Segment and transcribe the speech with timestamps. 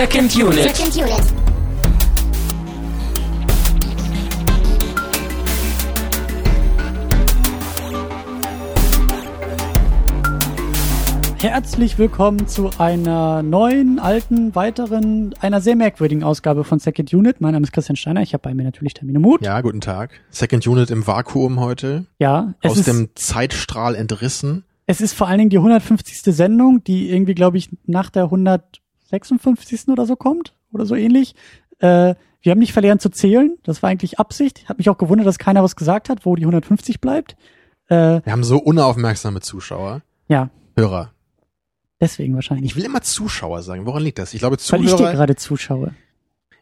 [0.00, 0.62] Second Unit.
[0.62, 1.22] Second Unit.
[11.42, 17.42] Herzlich willkommen zu einer neuen, alten, weiteren, einer sehr merkwürdigen Ausgabe von Second Unit.
[17.42, 18.22] Mein Name ist Christian Steiner.
[18.22, 19.44] Ich habe bei mir natürlich Termine Mut.
[19.44, 20.12] Ja, guten Tag.
[20.30, 22.06] Second Unit im Vakuum heute.
[22.18, 24.64] Ja, es Aus ist, dem Zeitstrahl entrissen.
[24.86, 26.22] es ist vor allen Dingen die 150.
[26.34, 28.22] Sendung, die irgendwie, glaube ich, nach der
[29.12, 29.88] 156.
[29.88, 31.34] oder so kommt oder so ähnlich.
[31.78, 33.56] Äh, wir haben nicht verlernt zu zählen.
[33.64, 34.68] Das war eigentlich Absicht.
[34.68, 37.36] Hat mich auch gewundert, dass keiner was gesagt hat, wo die 150 bleibt.
[37.88, 40.02] Äh, Wir haben so unaufmerksame Zuschauer.
[40.28, 41.12] ja, Hörer.
[42.00, 42.70] deswegen wahrscheinlich.
[42.70, 43.84] Ich will immer Zuschauer sagen.
[43.86, 44.32] Woran liegt das?
[44.32, 45.94] Ich glaube, Weil ich dir Zuhörer, gerade zuschaue.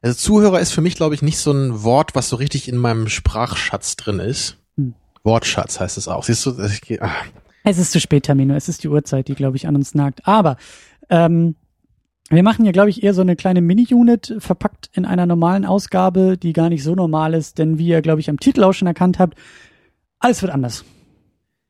[0.02, 2.76] also Zuhörer ist für mich, glaube ich, nicht so ein Wort, was so richtig in
[2.76, 4.56] meinem Sprachschatz drin ist.
[4.76, 4.94] Hm.
[5.22, 6.24] Wortschatz heißt es auch.
[6.24, 7.12] Siehst du, ich, ah,
[7.62, 8.54] Es ist zu spät, Termino.
[8.54, 10.26] Es ist die Uhrzeit, die, glaube ich, an uns nagt.
[10.26, 10.56] Aber
[11.10, 11.54] ähm,
[12.36, 16.36] wir machen hier, glaube ich, eher so eine kleine Mini-Unit, verpackt in einer normalen Ausgabe,
[16.36, 18.88] die gar nicht so normal ist, denn wie ihr, glaube ich, am Titel auch schon
[18.88, 19.38] erkannt habt,
[20.18, 20.84] alles wird anders.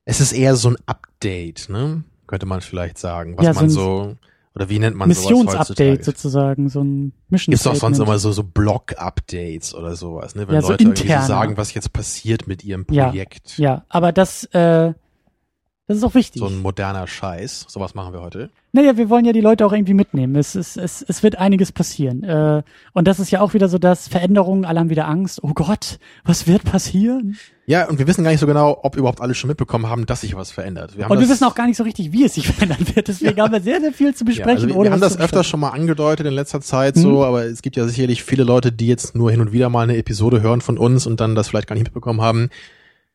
[0.04, 2.02] es ist eher so ein Update, ne?
[2.26, 3.36] Könnte man vielleicht sagen.
[3.36, 4.16] Was Ja, so man so,
[4.54, 8.32] oder wie nennt man sowas Missionsupdate sozusagen, so ein Mission Gibt's doch sonst immer so,
[8.32, 10.48] so Blog-Updates oder sowas, ne?
[10.48, 13.58] Wenn Ja, so Leute irgendwie so sagen, was jetzt passiert mit ihrem Ja, Projekt.
[13.58, 14.92] Ja, aber das, äh,
[15.88, 16.40] das ist auch wichtig.
[16.40, 17.64] So ein moderner Scheiß.
[17.66, 18.50] Sowas machen wir heute.
[18.72, 20.36] Naja, wir wollen ja die Leute auch irgendwie mitnehmen.
[20.36, 22.22] Es, es, es, es wird einiges passieren.
[22.22, 25.42] Äh, und das ist ja auch wieder so das Veränderungen, alle haben wieder Angst.
[25.42, 27.38] Oh Gott, was wird passieren?
[27.64, 30.20] Ja, und wir wissen gar nicht so genau, ob überhaupt alle schon mitbekommen haben, dass
[30.20, 30.98] sich was verändert.
[30.98, 33.08] Wir Und wir wissen auch gar nicht so richtig, wie es sich verändern wird.
[33.08, 34.70] Deswegen haben wir sehr, sehr viel zu ja, besprechen.
[34.70, 37.00] also wir, haben das öfter schon mal angedeutet in letzter Zeit Mhm.
[37.00, 39.84] so, aber es gibt ja sicherlich viele Leute, die jetzt nur hin und wieder mal
[39.84, 42.50] eine Episode hören von uns und dann das vielleicht gar nicht mitbekommen haben.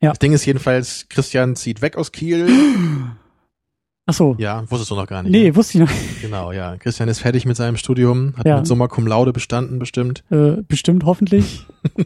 [0.00, 0.10] Ja.
[0.10, 2.48] Das Ding ist jedenfalls, Christian zieht weg aus Kiel.
[4.06, 4.36] Ach so.
[4.38, 5.32] ja, wusstest du noch gar nicht.
[5.32, 5.56] Nee, ne?
[5.56, 5.90] wusste ich noch.
[6.20, 6.76] Genau, ja.
[6.76, 8.58] Christian ist fertig mit seinem Studium, hat Ja.
[8.58, 10.22] mit Summa Cum Laude bestanden bestimmt.
[10.30, 11.66] Äh, bestimmt, hoffentlich.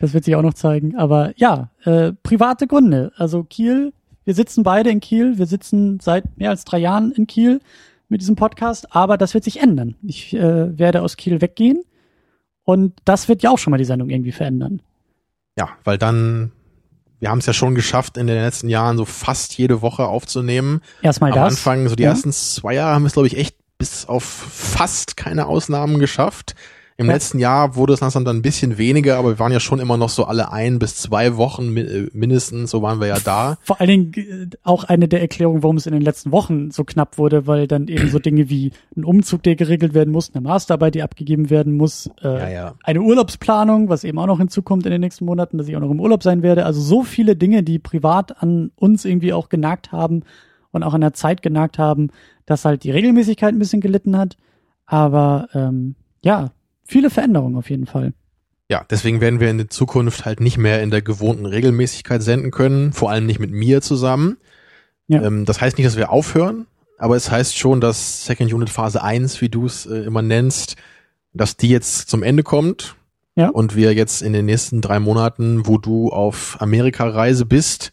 [0.00, 0.96] das wird sich auch noch zeigen.
[0.96, 3.12] Aber ja, äh, private Gründe.
[3.16, 3.92] Also Kiel,
[4.24, 5.38] wir sitzen beide in Kiel.
[5.38, 7.60] Wir sitzen seit mehr als drei Jahren in Kiel
[8.08, 8.94] mit diesem Podcast.
[8.94, 9.96] Aber das wird sich ändern.
[10.04, 11.82] Ich äh, werde aus Kiel weggehen.
[12.62, 14.82] Und das wird ja auch schon mal die Sendung irgendwie verändern.
[15.58, 16.52] Ja, weil dann,
[17.20, 20.80] wir haben es ja schon geschafft, in den letzten Jahren so fast jede Woche aufzunehmen.
[21.02, 21.54] Erstmal Am das.
[21.54, 22.10] Anfang, so die ja.
[22.10, 26.54] ersten zwei Jahre haben wir es, glaube ich, echt bis auf fast keine Ausnahmen geschafft.
[26.98, 27.12] Im Ja.
[27.12, 29.96] letzten Jahr wurde es langsam dann ein bisschen weniger, aber wir waren ja schon immer
[29.96, 33.56] noch so alle ein bis zwei Wochen äh, mindestens, so waren wir ja da.
[33.62, 36.84] Vor allen Dingen äh, auch eine der Erklärungen, warum es in den letzten Wochen so
[36.84, 40.42] knapp wurde, weil dann eben so Dinge wie ein Umzug, der geregelt werden muss, eine
[40.42, 42.74] Masterarbeit, die abgegeben werden muss, äh, Ja, ja.
[42.84, 45.90] eine Urlaubsplanung, was eben auch noch hinzukommt in den nächsten Monaten, dass ich auch noch
[45.90, 46.66] im Urlaub sein werde.
[46.66, 50.22] Also so viele Dinge, die privat an uns irgendwie auch genagt haben
[50.72, 52.08] und auch an der Zeit genagt haben,
[52.46, 54.36] dass halt die Regelmäßigkeit ein bisschen gelitten hat.
[54.86, 56.50] Aber ähm, ja,
[56.92, 58.12] viele Veränderungen auf jeden Fall.
[58.68, 62.50] Ja, deswegen werden wir in der Zukunft halt nicht mehr in der gewohnten Regelmäßigkeit senden
[62.50, 64.38] können, vor allem nicht mit mir zusammen.
[65.08, 65.22] Ja.
[65.22, 66.66] Ähm, das heißt nicht, dass wir aufhören,
[66.98, 70.76] aber es heißt schon, dass Second Unit Phase 1, wie du es äh, immer nennst,
[71.34, 72.96] dass die jetzt zum Ende kommt.
[73.34, 73.48] Ja.
[73.48, 77.92] Und wir jetzt in den nächsten drei Monaten, wo du auf Amerika-Reise bist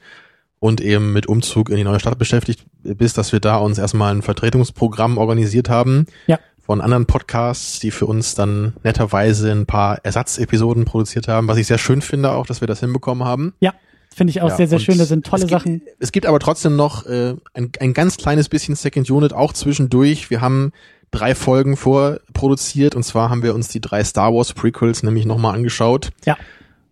[0.59, 4.13] und eben mit Umzug in die neue Stadt beschäftigt bist, dass wir da uns erstmal
[4.13, 6.05] ein Vertretungsprogramm organisiert haben.
[6.27, 6.39] Ja.
[6.69, 11.65] Von anderen Podcasts, die für uns dann netterweise ein paar Ersatzepisoden produziert haben, was ich
[11.65, 13.55] sehr schön finde auch, dass wir das hinbekommen haben.
[13.59, 13.73] Ja,
[14.15, 14.99] finde ich auch Ja, sehr, sehr schön.
[14.99, 15.81] Das sind tolle es gibt, Sachen.
[15.97, 20.29] Es gibt aber trotzdem noch äh, ein, ein ganz kleines bisschen Second Unit auch zwischendurch.
[20.29, 20.71] Wir haben
[21.09, 25.55] drei Folgen vorproduziert und zwar haben wir uns die drei Star Wars Prequels nämlich nochmal
[25.55, 26.11] angeschaut.
[26.23, 26.37] Ja.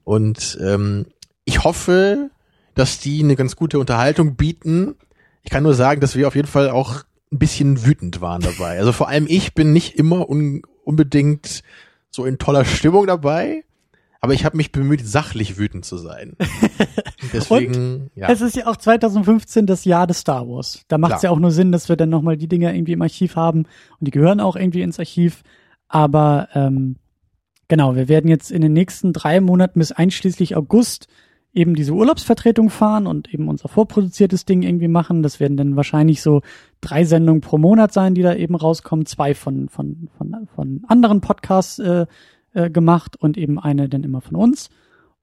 [0.04, 1.06] Und ähm,
[1.46, 2.32] ich hoffe,
[2.74, 4.96] dass die eine ganz gute Unterhaltung bieten.
[5.44, 8.80] Ich kann nur sagen, dass wir auf jeden Fall auch ein bisschen wütend waren dabei.
[8.80, 11.62] Also vor allem ich bin nicht immer un unbedingt
[12.10, 13.64] so in toller Stimmung dabei,
[14.22, 16.36] aber ich habe mich bemüht, sachlich wütend zu sein.
[17.34, 18.30] Deswegen, ja.
[18.30, 20.84] Es ist ja auch 2015 das Jahr des Star Wars.
[20.88, 23.02] Da macht es ja auch nur Sinn, dass wir dann nochmal die Dinger irgendwie im
[23.02, 23.66] Archiv haben.
[24.00, 25.44] Und die gehören auch irgendwie ins Archiv.
[25.88, 26.96] Aber ähm,
[27.68, 31.08] genau, wir werden jetzt in den nächsten drei Monaten bis einschließlich August
[31.54, 35.24] eben diese Urlaubsvertretung fahren und eben unser vorproduziertes Ding irgendwie machen.
[35.24, 36.42] Das werden dann wahrscheinlich so
[36.82, 39.06] drei Sendungen pro Monat sein, die da eben rauskommen.
[39.06, 42.06] Zwei von, von, von, von anderen Podcasts äh,
[42.54, 44.70] äh, gemacht und eben eine dann immer von uns.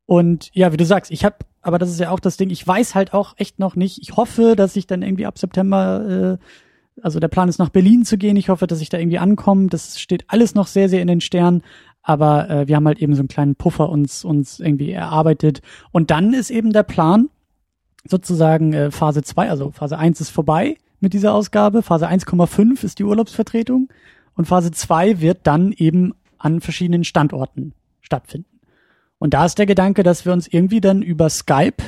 [0.07, 2.67] Und ja, wie du sagst, ich habe, aber das ist ja auch das Ding, ich
[2.67, 3.99] weiß halt auch echt noch nicht.
[4.03, 8.05] Ich hoffe, dass ich dann irgendwie ab September, äh, also der Plan ist nach Berlin
[8.05, 8.37] zu gehen.
[8.37, 9.69] Ich hoffe, dass ich da irgendwie ankomme.
[9.69, 11.63] Das steht alles noch sehr, sehr in den Sternen.
[12.07, 15.63] Aber äh, wir haben halt eben so einen kleinen Puffer uns, uns irgendwie erarbeitet.
[15.91, 17.31] Und dann ist eben der Plan,
[18.07, 21.83] sozusagen äh, Phase 2, also Phase 1 ist vorbei mit dieser Ausgabe.
[21.83, 23.89] Phase 1,5 ist die Urlaubsvertretung.
[24.37, 27.73] Und Phase 2 wird dann eben an verschiedenen Standorten
[28.03, 28.61] stattfinden.
[29.19, 31.83] Und da ist der Gedanke, dass wir uns irgendwie dann über Skype,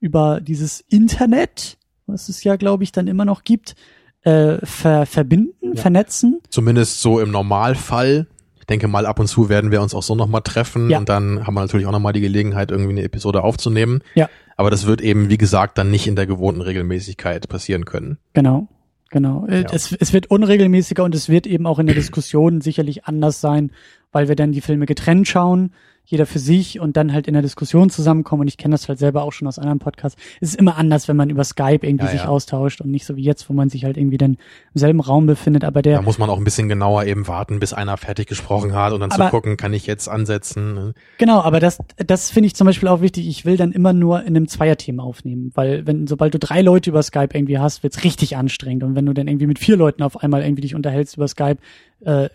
[0.00, 1.76] über dieses Internet,
[2.06, 3.74] was es ja, glaube ich, dann immer noch gibt,
[4.22, 5.82] äh, ver verbinden, Ja.
[5.82, 6.40] vernetzen.
[6.48, 8.26] Zumindest so im Normalfall.
[8.72, 10.96] Ich denke mal, ab und zu werden wir uns auch so nochmal treffen Ja.
[10.98, 14.00] und dann haben wir natürlich auch nochmal die Gelegenheit, irgendwie eine Episode aufzunehmen.
[14.14, 14.30] Ja.
[14.56, 18.16] Aber das wird eben, wie gesagt, dann nicht in der gewohnten Regelmäßigkeit passieren können.
[18.32, 18.68] Genau,
[19.10, 19.46] genau.
[19.46, 19.68] Äh, Ja.
[19.72, 23.72] Es, es wird unregelmäßiger und es wird eben auch in der Diskussion sicherlich anders sein,
[24.10, 25.72] weil wir dann die Filme getrennt schauen,
[26.04, 28.42] jeder für sich und dann halt in der Diskussion zusammenkommen.
[28.42, 30.20] Und ich kenne das halt selber auch schon aus anderen Podcasts.
[30.40, 32.28] Es ist immer anders, wenn man über Skype irgendwie Ja, sich ja.
[32.28, 34.38] austauscht und nicht so wie jetzt, wo man sich halt irgendwie dann im
[34.78, 35.64] selben Raum befindet.
[35.64, 38.74] Aber der, Da muss man auch ein bisschen genauer eben warten, bis einer fertig gesprochen
[38.74, 40.74] hat und dann Aber- zu gucken, kann ich jetzt ansetzen.
[40.74, 40.94] ne?
[41.18, 43.26] Genau, aber das, das finde ich zum Beispiel auch wichtig.
[43.28, 46.90] Ich will dann immer nur in einem Zweierteam aufnehmen, weil wenn, sobald du drei Leute
[46.90, 48.82] über Skype irgendwie hast, wird's richtig anstrengend.
[48.82, 51.58] Und wenn du dann irgendwie mit vier Leuten auf einmal irgendwie dich unterhältst über Skype,
[52.04, 52.28] äh,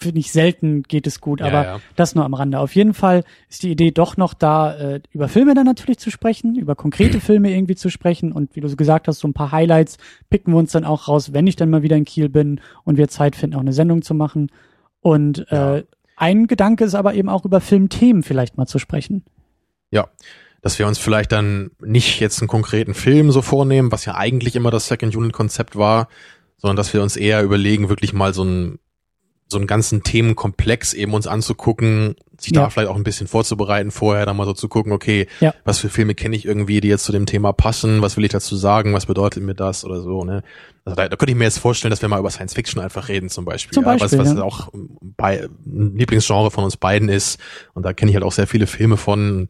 [0.00, 1.80] finde ich selten geht es gut, Ja, aber ja.
[1.96, 2.58] das nur am Rande.
[2.58, 6.10] Auf jeden Fall ist die Idee doch noch da, äh, über Filme dann natürlich zu
[6.10, 9.34] sprechen, über konkrete Filme irgendwie zu sprechen und wie du so gesagt hast, so ein
[9.34, 9.98] paar Highlights
[10.30, 12.96] picken wir uns dann auch raus, wenn ich dann mal wieder in Kiel bin und
[12.96, 14.50] wir Zeit finden, auch eine Sendung zu machen.
[15.00, 15.76] Und Ja.
[15.76, 15.84] äh,
[16.16, 19.24] ein Gedanke ist aber eben auch über Filmthemen vielleicht mal zu sprechen.
[19.90, 20.08] Ja.
[20.62, 24.54] Dass wir uns vielleicht dann nicht jetzt einen konkreten Film so vornehmen, was ja eigentlich
[24.56, 26.08] immer das Second Unit Konzept war,
[26.58, 28.78] sondern dass wir uns eher überlegen, wirklich mal so einen
[29.50, 32.62] so einen ganzen Themenkomplex eben uns anzugucken, sich Ja.
[32.62, 35.54] da vielleicht auch ein bisschen vorzubereiten vorher, dann mal so zu gucken, okay, Ja.
[35.64, 38.32] was für Filme kenne ich irgendwie, die jetzt zu dem Thema passen, was will ich
[38.32, 40.42] dazu sagen, was bedeutet mir das oder so, ne?
[40.84, 43.08] Also da, da könnte ich mir jetzt vorstellen, dass wir mal über Science Fiction einfach
[43.08, 43.74] reden zum Beispiel.
[43.74, 44.42] Zum ja, Beispiel, was, was ja.
[44.42, 44.68] auch
[45.16, 47.38] bei, ein Lieblingsgenre von uns beiden ist.
[47.74, 49.48] Und da kenne ich halt auch sehr viele Filme von.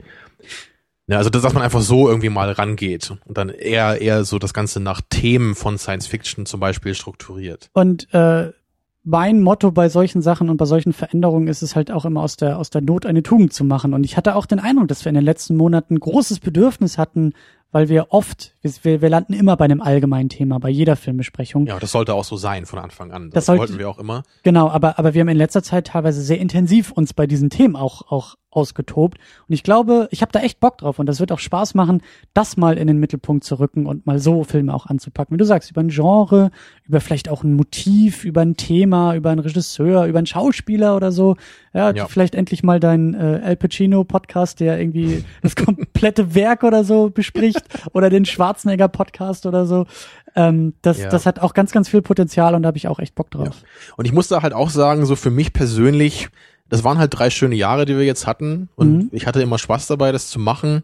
[1.06, 4.38] Ja, also dass dass man einfach so irgendwie mal rangeht und dann eher eher so
[4.38, 7.69] das Ganze nach Themen von Science Fiction zum Beispiel strukturiert.
[7.73, 8.53] Und äh,
[9.02, 12.37] mein Motto bei solchen Sachen und bei solchen Veränderungen ist es halt auch immer aus
[12.37, 13.94] der aus der Not eine Tugend zu machen.
[13.94, 17.32] Und ich hatte auch den Eindruck, dass wir in den letzten Monaten großes Bedürfnis hatten,
[17.73, 21.67] weil wir oft, wir, wir landen immer bei einem allgemeinen Thema, bei jeder Filmbesprechung.
[21.67, 23.26] Ja, das sollte auch so sein von Anfang an.
[23.31, 24.23] Das Das, sollte- wollten wir auch immer.
[24.43, 27.76] Genau, aber, aber wir haben in letzter Zeit teilweise sehr intensiv uns bei diesen Themen
[27.76, 29.19] auch, auch ausgetobt.
[29.49, 32.02] Und ich glaube, ich habe da echt Bock drauf und das wird auch Spaß machen,
[32.35, 35.35] das mal in den Mittelpunkt zu rücken und mal so Filme auch anzupacken.
[35.35, 36.50] Wie du sagst, über ein Genre,
[36.85, 41.12] über vielleicht auch ein Motiv, über ein Thema, über einen Regisseur, über einen Schauspieler oder
[41.12, 41.37] so.
[41.73, 42.06] Ja, Ja.
[42.06, 47.11] vielleicht endlich mal dein äh, Al Pacino Podcast, der irgendwie das komplette Werk oder so
[47.11, 47.62] bespricht
[47.93, 49.87] oder den Schwarzenegger Podcast oder so.
[50.35, 51.08] Ähm, das, Ja.
[51.08, 53.46] das hat auch ganz, ganz viel Potenzial und da habe ich auch echt Bock drauf.
[53.62, 53.94] Ja.
[53.96, 56.29] Und ich muss da halt auch sagen, so für mich persönlich,
[56.70, 58.70] das waren halt drei schöne Jahre, die wir jetzt hatten.
[58.76, 59.08] Und Mhm.
[59.12, 60.82] ich hatte immer Spaß dabei, das zu machen.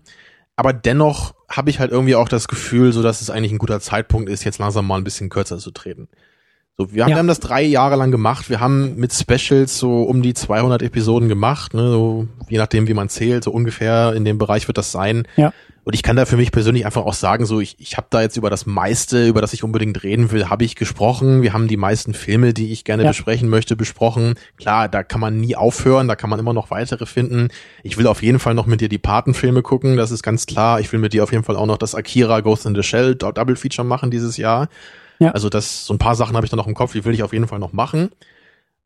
[0.57, 3.81] Aber dennoch habe ich halt irgendwie auch das Gefühl, so dass es eigentlich ein guter
[3.81, 6.09] Zeitpunkt ist, jetzt langsam mal ein bisschen kürzer zu treten.
[6.79, 7.17] So, wir haben, Ja.
[7.17, 8.51] wir haben das drei Jahre lang gemacht.
[8.51, 12.93] Wir haben mit Specials so um die 200 Episoden gemacht, ne, so, je nachdem, wie
[12.93, 15.27] man zählt, so ungefähr in dem Bereich wird das sein.
[15.37, 15.55] Ja.
[15.85, 18.21] Und ich kann da für mich persönlich einfach auch sagen, so ich, ich habe da
[18.21, 21.41] jetzt über das meiste, über das ich unbedingt reden will, habe ich gesprochen.
[21.43, 23.11] Wir haben die meisten Filme, die ich gerne Ja.
[23.11, 24.35] besprechen möchte, besprochen.
[24.59, 27.49] Klar, da kann man nie aufhören, da kann man immer noch weitere finden.
[27.85, 30.81] Ich will auf jeden Fall noch mit dir die Patenfilme gucken, das ist ganz klar.
[30.81, 33.15] Ich will mit dir auf jeden Fall auch noch das Akira Ghost in the Shell
[33.15, 34.69] Double Feature machen dieses Jahr.
[35.19, 35.31] Ja.
[35.33, 37.23] Also das so ein paar Sachen habe ich da noch im Kopf, die will ich
[37.23, 38.11] auf jeden Fall noch machen.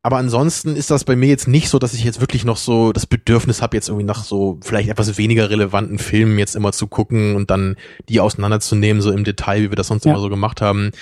[0.03, 2.93] Aber ansonsten ist das bei mir jetzt nicht so, dass ich jetzt wirklich noch so
[2.93, 6.87] das Bedürfnis habe, jetzt irgendwie nach so vielleicht etwas weniger relevanten Filmen jetzt immer zu
[6.87, 7.77] gucken und dann
[8.09, 10.13] die auseinanderzunehmen, so im Detail, wie wir das sonst Ja.
[10.13, 10.93] immer so gemacht haben.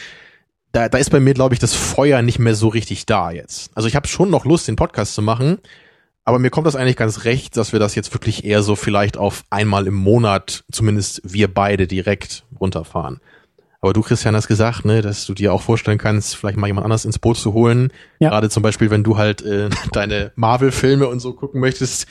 [0.72, 3.70] Da, da ist bei mir, glaube ich, das Feuer nicht mehr so richtig da jetzt.
[3.74, 5.58] Also ich habe schon noch Lust, den Podcast zu machen,
[6.24, 9.16] aber mir kommt das eigentlich ganz recht, dass wir das jetzt wirklich eher so vielleicht
[9.16, 13.20] auf einmal im Monat, zumindest wir beide direkt runterfahren.
[13.80, 16.84] Aber du, Christian, hast gesagt, ne, dass du dir auch vorstellen kannst, vielleicht mal jemand
[16.84, 17.92] anders ins Boot zu holen.
[18.18, 18.30] Ja.
[18.30, 22.06] Gerade zum Beispiel, wenn du halt äh, deine Marvel-Filme und so gucken möchtest.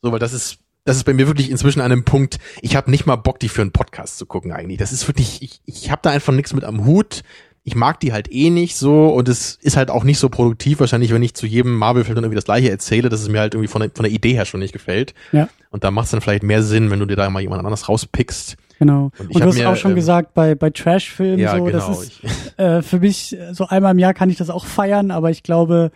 [0.00, 2.90] So, weil das ist, das ist bei mir wirklich inzwischen an einem Punkt, ich habe
[2.90, 4.78] nicht mal Bock, die für einen Podcast zu gucken eigentlich.
[4.78, 7.22] Das ist wirklich, ich, ich habe da einfach nichts mit am Hut.
[7.64, 10.80] Ich mag die halt eh nicht so und es ist halt auch nicht so produktiv
[10.80, 13.54] wahrscheinlich, wenn ich zu jedem Marvel-Film dann irgendwie das gleiche erzähle, dass es mir halt
[13.54, 15.14] irgendwie von der, von der Idee her schon nicht gefällt.
[15.30, 15.48] Ja.
[15.70, 17.88] Und da macht es dann vielleicht mehr Sinn, wenn du dir da mal jemand anderes
[17.88, 18.56] rauspickst.
[18.80, 19.12] Genau.
[19.16, 21.78] Und Und, du hast mir, auch schon ähm, gesagt, bei, bei Trash-Filmen Ja, so, genau.
[21.78, 25.30] das ist äh, für mich so einmal im Jahr kann ich das auch feiern, aber
[25.30, 25.92] ich glaube,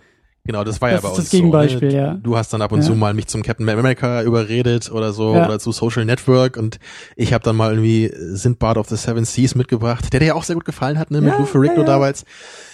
[0.46, 2.02] Genau, das war ja Das bei ist uns das Gegenbeispiel, so, ne?
[2.02, 2.14] ja.
[2.22, 2.86] Du hast dann ab und Ja.
[2.86, 5.46] zu mal mich zum Captain America überredet oder so Ja.
[5.46, 6.78] oder zu Social Network und
[7.16, 10.44] ich habe dann mal irgendwie Sindbad of the Seven Seas mitgebracht, der dir ja auch
[10.44, 11.86] sehr gut gefallen hat, ne, mit Ja, Lou Ferrigno ja, ja.
[11.86, 12.24] damals.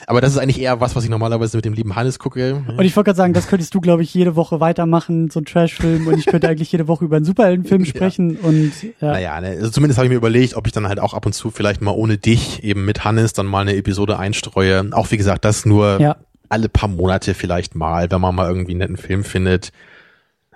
[0.06, 2.62] Aber das ist eigentlich eher was, was ich normalerweise mit dem lieben Hannes gucke.
[2.76, 5.44] und ich wollte gerade sagen, das könntest du, glaube ich, jede Woche weitermachen, so ein
[5.44, 7.88] Trash-Film und ich könnte eigentlich jede Woche über einen Superheldenfilm Ja.
[7.88, 9.12] sprechen und ja.
[9.12, 11.32] Naja, ne, also zumindest habe ich mir überlegt, ob ich dann halt auch ab und
[11.34, 14.88] zu vielleicht mal ohne dich eben mit Hannes dann mal eine Episode einstreue.
[14.92, 16.16] Auch wie gesagt, das nur Ja.
[16.52, 19.72] Alle paar Monate vielleicht mal, wenn man mal irgendwie einen netten Film findet.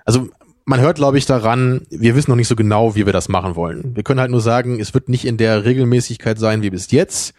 [0.05, 0.29] Also
[0.63, 3.55] man hört, glaube ich, daran, wir wissen noch nicht so genau, wie wir das machen
[3.55, 3.95] wollen.
[3.95, 7.33] Wir können halt nur sagen, es wird nicht in der Regelmäßigkeit sein wie bis jetzt.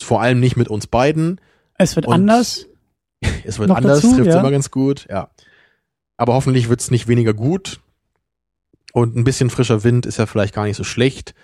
[0.00, 1.40] Vor allem nicht mit uns beiden.
[1.76, 2.66] Es wird Und anders.
[3.44, 4.38] Es wird Noch anders, dazu, trifft ja.
[4.38, 5.30] immer ganz gut, ja.
[6.16, 7.80] Aber hoffentlich wird's nicht weniger gut.
[8.92, 11.34] Und ein bisschen frischer Wind ist ja vielleicht gar nicht so schlecht.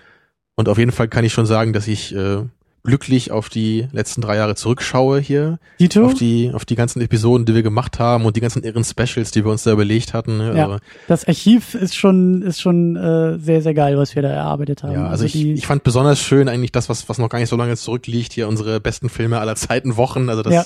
[0.55, 2.45] Und auf jeden Fall kann ich schon sagen, dass ich äh,
[2.85, 5.59] glücklich auf die letzten drei Jahre zurückschaue hier.
[5.81, 8.85] Dito, Auf die, auf die ganzen Episoden, die wir gemacht haben und die ganzen irren
[8.85, 10.39] Specials, die wir uns da überlegt hatten.
[10.41, 10.67] Ja.
[10.67, 14.83] Also, das Archiv ist schon, ist schon äh, sehr, sehr geil, was wir da erarbeitet
[14.83, 14.93] haben.
[14.93, 17.49] ja, also ich, die, ich fand besonders schön eigentlich das, was, was noch gar nicht
[17.49, 20.29] so lange zurückliegt, hier unsere besten Filme aller Zeiten Wochen.
[20.29, 20.65] Also das, Ja.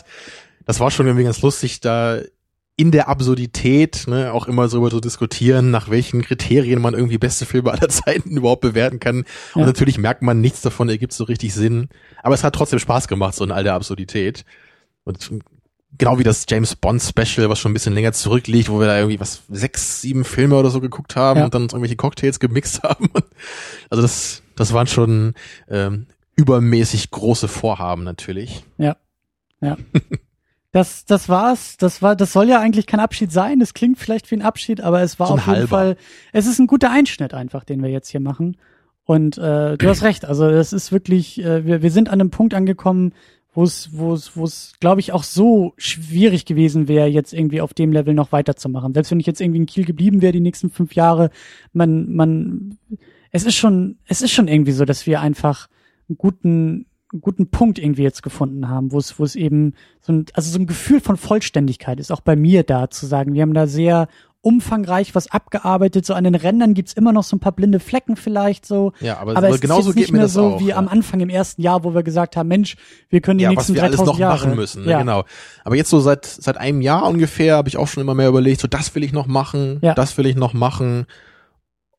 [0.67, 2.19] das war schon irgendwie ganz lustig, da
[2.79, 7.19] in der Absurdität ne, auch immer so über zu diskutieren, nach welchen Kriterien man irgendwie
[7.19, 9.25] beste Filme aller Zeiten überhaupt bewerten kann.
[9.55, 9.67] Und Ja.
[9.67, 11.89] natürlich merkt man, nichts davon ergibt so richtig Sinn.
[12.23, 14.45] Aber es hat trotzdem Spaß gemacht, so in all der Absurdität.
[15.03, 15.29] Und
[15.99, 18.97] genau wie das James Bond Special, was schon ein bisschen länger zurückliegt, wo wir da
[18.97, 21.45] irgendwie was sechs, sieben Filme oder so geguckt haben Ja.
[21.47, 23.09] und dann uns irgendwelche Cocktails gemixt haben.
[23.91, 25.35] Also das, das waren schon
[25.69, 26.07] ähm,
[26.37, 28.63] übermäßig große Vorhaben natürlich.
[30.73, 31.77] das, das war's.
[31.79, 33.61] Das war, das soll ja eigentlich kein Abschied sein.
[33.61, 35.69] Das klingt vielleicht wie ein Abschied, aber es war So auf jeden halber.
[35.69, 35.97] Fall,
[36.33, 38.57] es ist ein guter Einschnitt einfach, den wir jetzt hier machen.
[39.05, 40.27] Und äh, du hast recht.
[40.27, 43.15] Also das ist wirklich, äh, wir, wir sind an einem Punkt angekommen,
[43.55, 47.63] wo es, wo es, wo es, glaube ich, auch so schwierig gewesen wäre, jetzt irgendwie
[47.63, 48.93] auf dem Level noch weiterzumachen.
[48.93, 51.31] Selbst wenn ich jetzt irgendwie in Kiel geblieben wäre die nächsten fünf Jahre,
[51.73, 52.79] man, man,
[53.33, 55.69] es ist schon, es ist schon irgendwie so, dass wir einfach
[56.09, 56.87] einen guten,
[57.21, 60.59] guten Punkt irgendwie jetzt gefunden haben, wo es, wo es eben so ein, also so
[60.59, 64.09] ein Gefühl von Vollständigkeit ist auch bei mir da zu sagen, wir haben da sehr
[64.41, 68.15] umfangreich was abgearbeitet, so an den Rändern gibt's immer noch so ein paar blinde Flecken
[68.17, 68.93] vielleicht so.
[69.01, 70.61] Ja, aber, Aber es genauso ist nicht mehr so auch.
[70.61, 70.77] wie ja.
[70.77, 72.77] am Anfang im ersten Jahr, wo wir gesagt haben, Mensch,
[73.11, 74.47] wir können die ja, was nächsten wir alles 3000 noch Jahre.
[74.47, 74.93] machen müssen, ne?
[74.93, 74.99] ja.
[75.01, 75.25] genau.
[75.65, 78.61] Aber jetzt so seit seit einem Jahr ungefähr habe ich auch schon immer mehr überlegt,
[78.61, 79.95] so das will ich noch machen, Ja.
[79.95, 81.07] das will ich noch machen.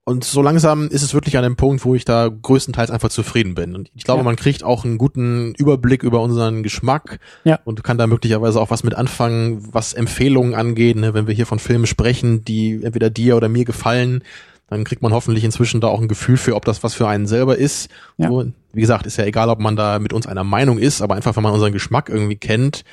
[0.10, 3.54] Und so langsam ist es wirklich an dem Punkt, wo ich da größtenteils einfach zufrieden
[3.54, 3.76] bin.
[3.76, 4.24] Und ich glaube, Ja.
[4.24, 7.60] man kriegt auch einen guten Überblick über unseren Geschmack Ja.
[7.64, 10.96] und kann da möglicherweise auch was mit anfangen, was Empfehlungen angeht.
[10.98, 11.14] Ne?
[11.14, 14.24] Wenn wir hier von Filmen sprechen, die entweder dir oder mir gefallen,
[14.68, 17.28] dann kriegt man hoffentlich inzwischen da auch ein Gefühl für, ob das was für einen
[17.28, 17.90] selber ist.
[18.18, 18.30] Ja.
[18.30, 21.16] So, wie gesagt, ist ja egal, ob man da mit uns einer Meinung ist, aber
[21.16, 22.84] einfach, wenn man unseren Geschmack irgendwie kennt,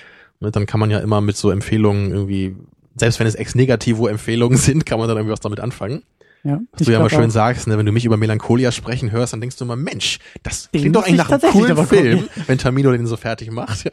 [0.40, 2.56] ne, dann kann man ja immer mit so Empfehlungen irgendwie,
[2.94, 6.02] selbst wenn es ex negativo Empfehlungen sind, kann man dann irgendwie was damit anfangen.
[6.46, 6.60] Ja.
[6.72, 9.40] Was du ja immer schön sagst, ne, wenn du mich über Melancholia sprechen hörst, dann
[9.40, 11.86] denkst du immer, Mensch, das Den klingt doch eigentlich ich nach einem coolen.
[11.86, 13.84] Film, wenn Tamino den so fertig macht.
[13.84, 13.90] Ja.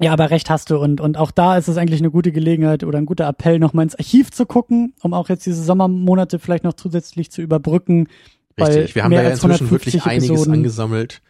[0.00, 0.78] Ja, aber recht hast du.
[0.78, 3.74] Und, und auch da ist es eigentlich eine gute Gelegenheit oder ein guter Appell, noch
[3.74, 8.08] mal ins Archiv zu gucken, um auch jetzt diese Sommermonate vielleicht noch zusätzlich zu überbrücken.
[8.56, 10.52] Weil Richtig, wir haben mehr da ja als inzwischen 150 wirklich einiges Episoden.
[10.54, 11.22] angesammelt.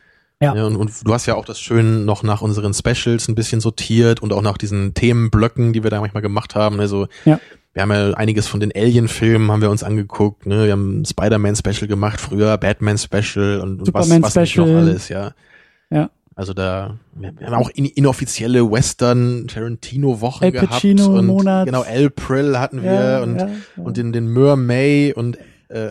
[0.42, 0.52] Ja.
[0.52, 4.20] und, und du hast ja auch das schön noch nach unseren Specials ein bisschen sortiert
[4.20, 6.80] und auch nach diesen Themenblöcken, die wir da manchmal gemacht haben.
[6.80, 7.38] Also Ja.
[7.72, 10.44] wir haben ja einiges von den Alien-Filmen haben wir uns angeguckt.
[10.46, 10.64] Ne?
[10.66, 15.32] Wir haben Spider-Man-Special gemacht früher, Batman-Special und, und was, was nicht noch alles, ja.
[15.90, 16.10] Ja.
[16.36, 21.66] Also da, wir wir haben auch in, inoffizielle Western Tarantino Wochen gehabt und Monat.
[21.66, 23.82] genau El Prill hatten wir Ja, und ja, ja.
[23.84, 24.26] und den den
[24.56, 25.38] May und
[25.74, 25.90] äh,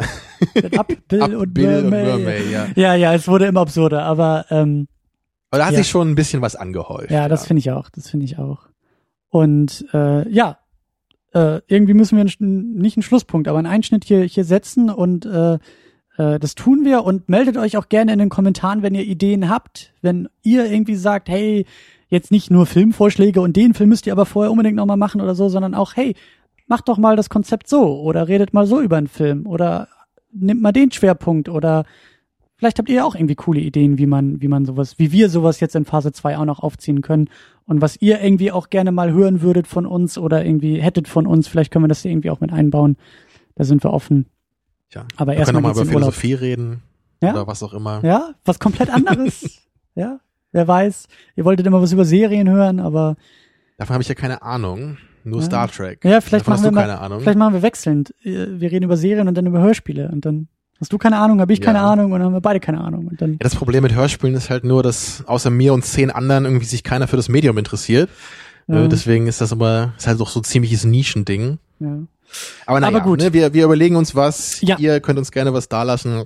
[0.55, 2.17] Mit Up, Bill Up und Bill und Mermaid.
[2.23, 2.67] Mermaid, ja.
[2.75, 4.87] Ja, ja, es wurde immer absurder, aber ähm,
[5.51, 5.79] Aber da hat Ja.
[5.79, 7.11] sich schon ein bisschen was angehäuft.
[7.11, 8.67] ja, das finde ich auch, das finde ich auch.
[9.29, 10.57] Und äh, ja,
[11.33, 15.25] äh, irgendwie müssen wir einen, nicht einen Schlusspunkt, aber einen Einschnitt hier, hier setzen und
[15.25, 15.55] äh,
[16.17, 19.49] äh, das tun wir und meldet euch auch gerne in den Kommentaren, wenn ihr Ideen
[19.49, 21.65] habt, wenn ihr irgendwie sagt, hey,
[22.09, 25.33] jetzt nicht nur Filmvorschläge und den Film müsst ihr aber vorher unbedingt nochmal machen oder
[25.33, 26.15] so, sondern auch, hey,
[26.67, 29.87] macht doch mal das Konzept so oder redet mal so über einen Film oder
[30.31, 31.85] nimmt mal den Schwerpunkt oder
[32.55, 35.59] vielleicht habt ihr auch irgendwie coole Ideen, wie man, wie man sowas, wie wir sowas
[35.59, 37.29] jetzt in Phase 2 auch noch aufziehen können
[37.65, 41.27] und was ihr irgendwie auch gerne mal hören würdet von uns oder irgendwie hättet von
[41.27, 42.97] uns, vielleicht können wir das irgendwie auch mit einbauen.
[43.55, 44.25] Da sind wir offen.
[44.89, 46.13] Tja, Aber wir können erstmal mal über in Urlaub.
[46.13, 46.81] Philosophie reden
[47.21, 47.31] Ja?
[47.33, 48.03] oder was auch immer.
[48.03, 49.61] Ja, was komplett anderes.
[49.95, 50.19] ja,
[50.51, 51.07] wer weiß.
[51.35, 53.15] Ihr wolltet immer was über Serien hören, aber
[53.77, 54.97] Davon habe ich ja keine Ahnung.
[55.23, 55.45] Nur Ja.
[55.45, 56.03] Star Trek.
[56.03, 57.19] ja, vielleicht Davon machen wir mal, keine Ahnung.
[57.21, 58.13] vielleicht machen wir wechselnd.
[58.23, 60.47] Äh, Wir reden über Serien und dann über Hörspiele und dann
[60.79, 61.91] hast du keine Ahnung, habe ich keine Ja.
[61.91, 64.35] Ahnung und dann haben wir beide keine Ahnung und dann Ja, das Problem mit Hörspielen
[64.35, 67.57] ist halt nur, dass außer mir und zehn anderen irgendwie sich keiner für das Medium
[67.57, 68.09] interessiert.
[68.67, 68.83] Ja.
[68.85, 71.59] Äh, Deswegen ist das aber, ist halt doch so ein ziemliches Nischending.
[71.79, 71.99] ja.
[72.65, 73.19] Aber, naja, Aber gut.
[73.19, 74.59] Ne, wir, wir überlegen uns was.
[74.61, 74.77] Ja.
[74.79, 76.23] Ihr könnt uns gerne was dalassen.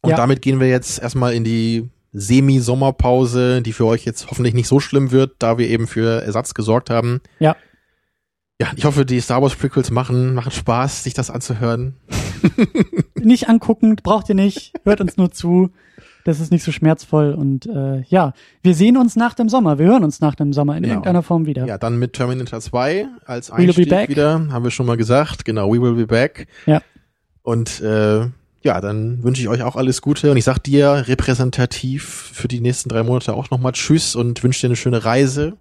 [0.00, 0.16] Und Ja.
[0.16, 4.80] damit gehen wir jetzt erstmal in die Semi-Sommerpause, die für euch jetzt hoffentlich nicht so
[4.80, 7.20] schlimm wird, da wir eben für Ersatz gesorgt haben.
[7.38, 7.56] Ja.
[8.60, 11.94] Ja, ich hoffe, die Star Wars Prequels machen, machen Spaß, sich das anzuhören.
[13.14, 15.70] nicht angucken, braucht ihr nicht, hört uns nur zu.
[16.24, 18.32] Das ist nicht so schmerzvoll und äh, ja,
[18.62, 20.94] wir sehen uns nach dem Sommer, wir hören uns nach dem Sommer in Genau.
[20.94, 21.66] irgendeiner Form wieder.
[21.66, 24.08] Ja, dann mit Terminator 2 als Einstieg back.
[24.08, 25.44] wieder, haben wir schon mal gesagt.
[25.44, 26.48] Genau, we will be back.
[26.64, 26.80] Ja.
[27.42, 28.26] Und äh,
[28.62, 32.60] ja, dann wünsche ich euch auch alles Gute und ich sag dir repräsentativ für die
[32.60, 35.52] nächsten drei Monate auch nochmal Tschüss und wünsche dir eine schöne Reise.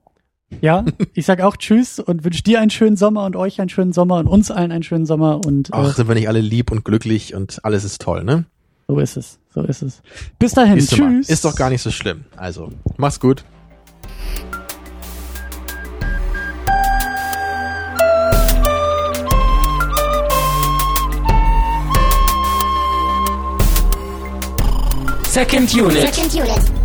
[0.62, 3.94] Ja, ich sag auch Tschüss und wünsche dir einen schönen Sommer und euch einen schönen
[3.94, 6.72] Sommer und uns allen einen schönen Sommer und Ach, äh, sind wir nicht alle lieb
[6.72, 8.46] und glücklich und alles ist toll, ne?
[8.88, 10.02] so ist es, so ist es.
[10.38, 11.30] Bis dahin, Siehst tschüss.
[11.30, 12.26] Ist doch gar nicht so schlimm.
[12.38, 13.44] Also, mach's gut.
[25.24, 26.14] Second Unit.
[26.14, 26.85] Second unit.